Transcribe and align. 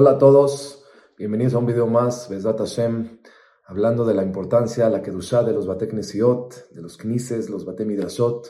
Hola 0.00 0.10
a 0.10 0.18
todos, 0.18 0.84
bienvenidos 1.16 1.54
a 1.54 1.58
un 1.58 1.66
video 1.66 1.88
más, 1.88 2.28
Besat 2.28 2.56
Hashem, 2.56 3.18
hablando 3.66 4.04
de 4.04 4.14
la 4.14 4.22
importancia, 4.22 4.88
la 4.88 5.02
Kedushá 5.02 5.42
de 5.42 5.52
los 5.52 5.66
Bate 5.66 5.88
Knesiot, 5.88 6.70
de 6.70 6.82
los 6.82 6.98
Knises, 6.98 7.50
los 7.50 7.64
Bate 7.64 7.84
Midrashot. 7.84 8.46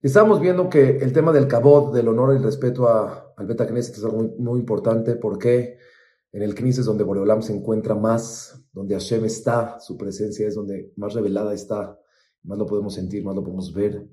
Estamos 0.00 0.40
viendo 0.40 0.70
que 0.70 0.96
el 0.96 1.12
tema 1.12 1.30
del 1.30 1.46
Kabod, 1.46 1.94
del 1.94 2.08
honor 2.08 2.32
y 2.32 2.38
el 2.38 2.42
respeto 2.42 2.88
a, 2.88 3.34
al 3.36 3.46
Beta 3.46 3.66
Knesset 3.66 3.98
es 3.98 4.04
algo 4.04 4.16
muy, 4.16 4.28
muy 4.38 4.60
importante 4.60 5.16
porque 5.16 5.76
en 6.32 6.40
el 6.40 6.54
Knis 6.54 6.78
es 6.78 6.86
donde 6.86 7.04
Boreolam 7.04 7.42
se 7.42 7.54
encuentra 7.54 7.94
más, 7.94 8.66
donde 8.72 8.94
Hashem 8.94 9.26
está, 9.26 9.78
su 9.78 9.98
presencia 9.98 10.48
es 10.48 10.54
donde 10.54 10.90
más 10.96 11.12
revelada 11.12 11.52
está, 11.52 12.00
más 12.44 12.56
lo 12.56 12.64
podemos 12.64 12.94
sentir, 12.94 13.22
más 13.22 13.36
lo 13.36 13.44
podemos 13.44 13.74
ver. 13.74 14.08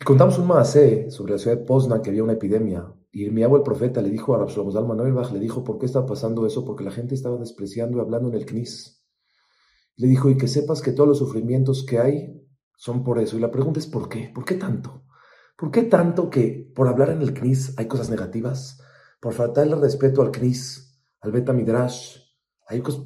Y 0.00 0.04
contamos 0.06 0.38
un 0.38 0.46
más 0.46 0.70
sobre 1.10 1.32
la 1.32 1.38
ciudad 1.38 1.58
de 1.58 1.64
Pozna 1.66 2.00
que 2.00 2.08
había 2.08 2.24
una 2.24 2.32
epidemia 2.32 2.90
Irmiabo 3.12 3.56
el 3.56 3.62
profeta 3.62 4.00
le 4.00 4.08
dijo 4.08 4.34
a 4.34 4.38
Rabshlomo 4.38 4.72
Zalman 4.72 4.98
le 5.32 5.38
dijo, 5.38 5.62
¿por 5.62 5.78
qué 5.78 5.86
está 5.86 6.06
pasando 6.06 6.46
eso? 6.46 6.64
Porque 6.64 6.82
la 6.82 6.90
gente 6.90 7.14
estaba 7.14 7.36
despreciando 7.36 7.98
y 7.98 8.00
hablando 8.00 8.28
en 8.30 8.34
el 8.34 8.46
Knis. 8.46 9.04
Le 9.96 10.08
dijo, 10.08 10.30
y 10.30 10.38
que 10.38 10.48
sepas 10.48 10.80
que 10.80 10.92
todos 10.92 11.08
los 11.08 11.18
sufrimientos 11.18 11.84
que 11.84 11.98
hay 11.98 12.42
son 12.76 13.04
por 13.04 13.18
eso. 13.18 13.36
Y 13.36 13.40
la 13.40 13.50
pregunta 13.50 13.80
es, 13.80 13.86
¿por 13.86 14.08
qué? 14.08 14.32
¿Por 14.34 14.46
qué 14.46 14.54
tanto? 14.54 15.04
¿Por 15.56 15.70
qué 15.70 15.82
tanto 15.82 16.30
que 16.30 16.72
por 16.74 16.88
hablar 16.88 17.10
en 17.10 17.20
el 17.20 17.34
Knis 17.34 17.74
hay 17.78 17.86
cosas 17.86 18.08
negativas? 18.08 18.80
Por 19.20 19.34
faltarle 19.34 19.76
respeto 19.76 20.22
al 20.22 20.32
Knis, 20.32 20.98
al 21.20 21.32
Beta 21.32 21.52
Midrash, 21.52 22.16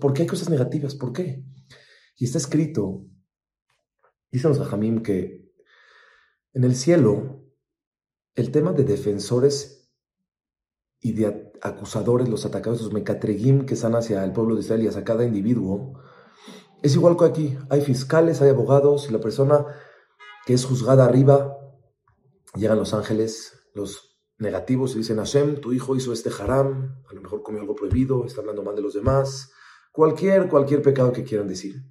¿por 0.00 0.12
qué 0.12 0.22
hay 0.22 0.28
cosas 0.28 0.48
negativas? 0.48 0.94
¿Por 0.94 1.12
qué? 1.12 1.44
Y 2.16 2.24
está 2.24 2.38
escrito, 2.38 3.04
dicen 4.30 4.50
los 4.50 4.58
Jajamim 4.58 5.02
que 5.02 5.52
en 6.54 6.64
el 6.64 6.74
cielo 6.74 7.44
el 8.34 8.50
tema 8.50 8.72
de 8.72 8.84
defensores 8.84 9.75
y 11.06 11.12
de 11.12 11.52
acusadores, 11.62 12.28
los 12.28 12.44
atacados, 12.46 12.82
los 12.82 12.92
mecatregim 12.92 13.64
que 13.64 13.74
están 13.74 13.94
hacia 13.94 14.24
el 14.24 14.32
pueblo 14.32 14.56
de 14.56 14.62
Israel 14.62 14.82
y 14.82 14.88
hacia 14.88 15.04
cada 15.04 15.24
individuo, 15.24 16.00
es 16.82 16.96
igual 16.96 17.16
que 17.16 17.26
aquí. 17.26 17.58
Hay 17.70 17.80
fiscales, 17.80 18.42
hay 18.42 18.48
abogados, 18.48 19.08
y 19.08 19.12
la 19.12 19.20
persona 19.20 19.64
que 20.44 20.54
es 20.54 20.64
juzgada 20.64 21.04
arriba, 21.04 21.56
llegan 22.56 22.78
los 22.78 22.92
ángeles, 22.92 23.56
los 23.72 24.18
negativos, 24.38 24.96
y 24.96 24.98
dicen, 24.98 25.18
Hashem, 25.18 25.60
tu 25.60 25.72
hijo 25.72 25.94
hizo 25.94 26.12
este 26.12 26.30
haram, 26.40 26.96
a 27.08 27.14
lo 27.14 27.22
mejor 27.22 27.44
comió 27.44 27.60
algo 27.60 27.76
prohibido, 27.76 28.26
está 28.26 28.40
hablando 28.40 28.64
mal 28.64 28.74
de 28.74 28.82
los 28.82 28.94
demás, 28.94 29.52
cualquier, 29.92 30.48
cualquier 30.48 30.82
pecado 30.82 31.12
que 31.12 31.22
quieran 31.22 31.46
decir. 31.46 31.84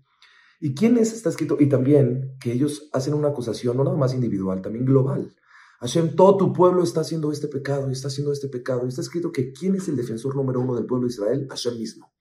¿Y 0.59 0.75
quién 0.75 0.97
es? 0.97 1.13
Está 1.13 1.29
escrito, 1.29 1.55
y 1.57 1.69
también 1.69 2.35
que 2.41 2.51
ellos 2.51 2.89
hacen 2.91 3.13
una 3.13 3.29
acusación 3.29 3.77
no 3.77 3.85
nada 3.85 3.95
más 3.95 4.13
individual, 4.13 4.61
también 4.61 4.83
global. 4.83 5.33
Hashem, 5.79 6.15
todo 6.15 6.37
tu 6.37 6.53
pueblo 6.53 6.83
está 6.83 7.01
haciendo 7.01 7.31
este 7.31 7.47
pecado 7.47 7.89
y 7.89 7.93
está 7.93 8.07
haciendo 8.07 8.31
este 8.31 8.47
pecado. 8.47 8.85
Y 8.85 8.89
está 8.89 9.01
escrito 9.01 9.31
que 9.31 9.51
¿quién 9.51 9.75
es 9.75 9.87
el 9.87 9.95
defensor 9.95 10.35
número 10.35 10.61
uno 10.61 10.75
del 10.75 10.85
pueblo 10.85 11.07
de 11.07 11.13
Israel? 11.13 11.47
Hashem 11.49 11.77
mismo. 11.77 12.11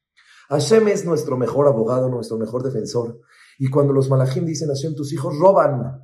Hashem 0.48 0.88
es 0.88 1.04
nuestro 1.04 1.36
mejor 1.36 1.66
abogado, 1.66 2.08
nuestro 2.08 2.36
mejor 2.36 2.62
defensor. 2.62 3.20
Y 3.58 3.68
cuando 3.70 3.92
los 3.92 4.10
malachim 4.10 4.44
dicen, 4.44 4.68
Hashem, 4.68 4.94
tus 4.94 5.12
hijos 5.12 5.38
roban, 5.38 6.00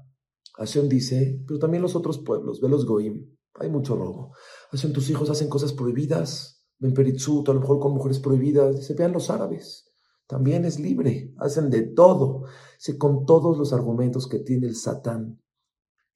Hashem 0.56 0.88
dice, 0.88 1.42
pero 1.46 1.58
también 1.58 1.82
los 1.82 1.96
otros 1.96 2.18
pueblos, 2.18 2.60
ve 2.60 2.68
los 2.68 2.86
goim, 2.86 3.36
hay 3.54 3.68
mucho 3.68 3.96
robo. 3.96 4.32
Hashem, 4.70 4.92
tus 4.92 5.10
hijos 5.10 5.28
hacen 5.30 5.48
cosas 5.48 5.72
prohibidas, 5.72 6.64
ven 6.78 6.94
peritzut, 6.94 7.48
a 7.48 7.52
lo 7.52 7.60
mejor 7.60 7.80
con 7.80 7.92
mujeres 7.92 8.20
prohibidas. 8.20 8.76
Dice, 8.76 8.94
vean 8.94 9.12
los 9.12 9.30
árabes, 9.30 9.90
también 10.26 10.64
es 10.64 10.78
libre, 10.78 11.34
hacen 11.38 11.68
de 11.70 11.82
todo. 11.82 12.44
Dice, 12.78 12.96
con 12.96 13.26
todos 13.26 13.58
los 13.58 13.72
argumentos 13.72 14.28
que 14.28 14.38
tiene 14.38 14.68
el 14.68 14.76
Satán 14.76 15.40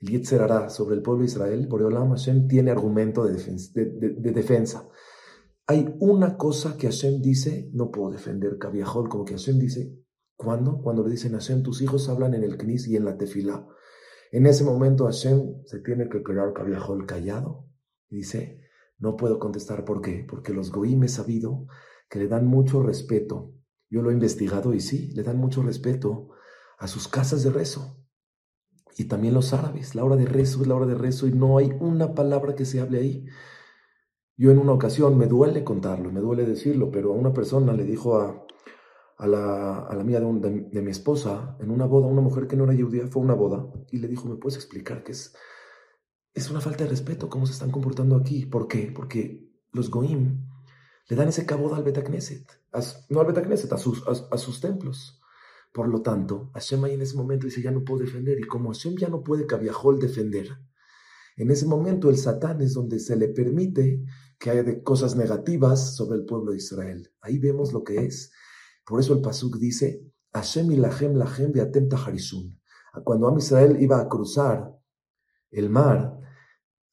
el 0.04 0.10
Yetzerará 0.10 0.68
sobre 0.68 0.96
el 0.96 1.02
pueblo 1.02 1.22
de 1.22 1.30
Israel, 1.30 1.66
Boreolam 1.66 2.10
Hashem 2.10 2.46
tiene 2.46 2.70
argumento 2.70 3.24
de 3.24 4.32
defensa, 4.32 4.88
Hay 5.66 5.94
una 5.98 6.36
cosa 6.36 6.76
que 6.76 6.88
Hashem 6.88 7.22
dice, 7.22 7.70
no 7.72 7.90
puedo 7.90 8.10
defender 8.10 8.58
Kaviahol, 8.58 9.08
como 9.08 9.24
que 9.24 9.34
Hashem 9.34 9.58
dice, 9.58 9.98
¿cuándo? 10.36 10.82
Cuando 10.82 11.02
le 11.04 11.10
dicen 11.10 11.32
Hashem, 11.32 11.62
tus 11.62 11.80
hijos 11.80 12.08
hablan 12.08 12.34
en 12.34 12.44
el 12.44 12.58
Knis 12.58 12.86
y 12.88 12.96
en 12.96 13.06
la 13.06 13.16
Tefilá. 13.16 13.66
En 14.30 14.46
ese 14.46 14.64
momento 14.64 15.06
Hashem 15.06 15.64
se 15.64 15.80
tiene 15.80 16.08
que 16.08 16.22
quedar 16.22 16.52
Kaviahol 16.52 17.06
callado 17.06 17.66
y 18.10 18.16
dice, 18.16 18.60
no 18.98 19.16
puedo 19.16 19.38
contestar 19.38 19.84
por 19.84 20.02
qué, 20.02 20.26
porque 20.28 20.52
los 20.52 20.70
Goim 20.70 21.02
he 21.04 21.08
sabido 21.08 21.66
que 22.10 22.18
le 22.18 22.28
dan 22.28 22.46
mucho 22.46 22.82
respeto. 22.82 23.54
Yo 23.88 24.02
lo 24.02 24.10
he 24.10 24.14
investigado 24.14 24.74
y 24.74 24.80
sí, 24.80 25.12
le 25.14 25.22
dan 25.22 25.38
mucho 25.38 25.62
respeto 25.62 26.28
a 26.78 26.88
sus 26.88 27.08
casas 27.08 27.42
de 27.42 27.50
rezo 27.50 28.03
y 28.96 29.04
también 29.04 29.34
los 29.34 29.52
árabes. 29.52 29.94
La 29.94 30.04
hora 30.04 30.16
de 30.16 30.26
rezo 30.26 30.62
es 30.62 30.68
la 30.68 30.74
hora 30.74 30.86
de 30.86 30.94
rezo 30.94 31.26
y 31.26 31.32
no 31.32 31.58
hay 31.58 31.72
una 31.80 32.14
palabra 32.14 32.54
que 32.54 32.64
se 32.64 32.80
hable 32.80 32.98
ahí. 32.98 33.26
Yo 34.36 34.50
en 34.50 34.58
una 34.58 34.72
ocasión, 34.72 35.16
me 35.16 35.26
duele 35.26 35.62
contarlo, 35.62 36.10
me 36.10 36.20
duele 36.20 36.44
decirlo, 36.44 36.90
pero 36.90 37.12
a 37.12 37.16
una 37.16 37.32
persona 37.32 37.72
le 37.72 37.84
dijo 37.84 38.18
a, 38.18 38.44
a 39.16 39.26
la, 39.26 39.78
a 39.78 39.94
la 39.94 40.00
amiga 40.00 40.20
de, 40.20 40.82
mi 40.82 40.90
esposa 40.90 41.56
en 41.60 41.70
una 41.70 41.86
boda, 41.86 42.06
una 42.06 42.20
mujer 42.20 42.48
que 42.48 42.56
no 42.56 42.64
era 42.64 42.74
judía, 42.74 43.06
fue 43.06 43.22
una 43.22 43.34
boda, 43.34 43.66
y 43.90 43.98
le 43.98 44.08
dijo, 44.08 44.28
¿me 44.28 44.36
puedes 44.36 44.56
explicar 44.56 45.04
qué 45.04 45.12
es? 45.12 45.36
Es 46.32 46.50
una 46.50 46.60
falta 46.60 46.84
de 46.84 46.90
respeto 46.90 47.28
cómo 47.28 47.46
se 47.46 47.52
están 47.52 47.70
comportando 47.70 48.16
aquí. 48.16 48.44
¿Por 48.46 48.66
qué? 48.66 48.90
Porque 48.92 49.48
los 49.70 49.88
goim 49.88 50.48
le 51.08 51.16
dan 51.16 51.28
ese 51.28 51.46
caboda 51.46 51.76
al 51.76 51.84
Betacneset, 51.84 52.44
no 53.10 53.20
al 53.20 53.26
Betacneset, 53.26 53.72
a 53.72 53.76
a 53.76 54.38
sus 54.38 54.60
templos. 54.60 55.20
Por 55.74 55.88
lo 55.88 56.02
tanto, 56.02 56.52
Hashem 56.54 56.84
ahí 56.84 56.94
en 56.94 57.02
ese 57.02 57.16
momento 57.16 57.48
dice, 57.48 57.60
ya 57.60 57.72
no 57.72 57.82
puedo 57.82 58.04
defender. 58.04 58.38
Y 58.38 58.46
como 58.46 58.72
Hashem 58.72 58.96
ya 58.96 59.08
no 59.08 59.24
puede 59.24 59.44
Cabiajol 59.44 59.98
defender, 59.98 60.48
en 61.36 61.50
ese 61.50 61.66
momento 61.66 62.10
el 62.10 62.16
Satán 62.16 62.60
es 62.60 62.74
donde 62.74 63.00
se 63.00 63.16
le 63.16 63.26
permite 63.26 64.04
que 64.38 64.50
haya 64.50 64.62
de 64.62 64.84
cosas 64.84 65.16
negativas 65.16 65.96
sobre 65.96 66.18
el 66.18 66.26
pueblo 66.26 66.52
de 66.52 66.58
Israel. 66.58 67.12
Ahí 67.20 67.40
vemos 67.40 67.72
lo 67.72 67.82
que 67.82 68.06
es. 68.06 68.30
Por 68.86 69.00
eso 69.00 69.14
el 69.14 69.20
Pasuk 69.20 69.56
dice, 69.56 70.00
Hashem 70.32 70.70
y 70.70 70.76
Lahem 70.76 71.16
Lahem 71.16 71.50
Beatem 71.50 71.88
Taharisun. 71.88 72.56
Cuando 73.02 73.26
Am 73.26 73.38
Israel 73.38 73.76
iba 73.80 73.98
a 73.98 74.08
cruzar 74.08 74.78
el 75.50 75.70
mar, 75.70 76.20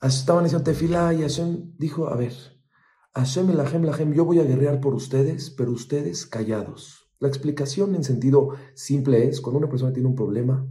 estaban 0.02 0.46
diciendo 0.46 0.64
tefilá 0.64 1.14
y 1.14 1.22
Hashem 1.22 1.76
dijo, 1.78 2.08
a 2.08 2.16
ver, 2.16 2.34
Hashem 3.14 3.52
y 3.52 3.54
Lahem 3.54 3.84
Lahem, 3.84 4.12
yo 4.12 4.26
voy 4.26 4.40
a 4.40 4.44
guerrear 4.44 4.82
por 4.82 4.96
ustedes, 4.96 5.52
pero 5.52 5.72
ustedes 5.72 6.26
callados. 6.26 7.11
La 7.22 7.28
explicación 7.28 7.94
en 7.94 8.04
sentido 8.04 8.56
simple 8.74 9.28
es, 9.28 9.42
cuando 9.42 9.60
una 9.60 9.70
persona 9.70 9.94
tiene 9.94 10.10
un 10.10 10.16
problema, 10.16 10.68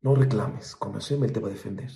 no 0.00 0.14
reclames, 0.14 0.74
con 0.74 0.94
Hashem 0.94 1.22
Él 1.22 1.32
te 1.32 1.40
va 1.40 1.48
a 1.48 1.52
defender. 1.52 1.90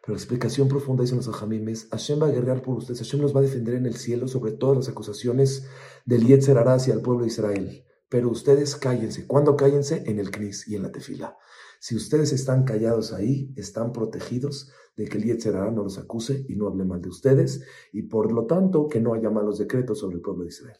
Pero 0.00 0.14
la 0.14 0.18
explicación 0.18 0.68
profunda, 0.68 1.02
dicen 1.02 1.18
los 1.18 1.28
ajamim, 1.28 1.68
es, 1.68 1.86
Hashem 1.90 2.22
va 2.22 2.28
a 2.28 2.30
guerrear 2.30 2.62
por 2.62 2.78
ustedes, 2.78 3.00
Hashem 3.00 3.20
los 3.20 3.36
va 3.36 3.40
a 3.40 3.42
defender 3.42 3.74
en 3.74 3.84
el 3.84 3.96
cielo 3.96 4.26
sobre 4.26 4.52
todas 4.52 4.78
las 4.78 4.88
acusaciones 4.88 5.66
del 6.06 6.26
Yetzer 6.26 6.56
hacia 6.56 6.94
el 6.94 7.02
pueblo 7.02 7.24
de 7.24 7.28
Israel. 7.28 7.84
Pero 8.08 8.30
ustedes 8.30 8.74
cállense. 8.74 9.26
¿Cuándo 9.26 9.54
cállense? 9.54 10.02
En 10.06 10.18
el 10.18 10.30
Knis 10.30 10.66
y 10.66 10.76
en 10.76 10.82
la 10.84 10.90
tefila. 10.90 11.36
Si 11.78 11.96
ustedes 11.96 12.32
están 12.32 12.64
callados 12.64 13.12
ahí, 13.12 13.52
están 13.54 13.92
protegidos 13.92 14.72
de 14.96 15.04
que 15.04 15.18
el 15.18 15.24
Yetzer 15.24 15.56
no 15.56 15.82
los 15.82 15.98
acuse 15.98 16.46
y 16.48 16.56
no 16.56 16.68
hable 16.68 16.86
mal 16.86 17.02
de 17.02 17.10
ustedes, 17.10 17.62
y 17.92 18.00
por 18.00 18.32
lo 18.32 18.46
tanto 18.46 18.88
que 18.88 18.98
no 18.98 19.12
haya 19.12 19.28
malos 19.28 19.58
decretos 19.58 19.98
sobre 19.98 20.16
el 20.16 20.22
pueblo 20.22 20.44
de 20.44 20.48
Israel. 20.48 20.78